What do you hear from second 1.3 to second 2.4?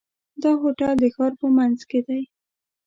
په منځ کې دی.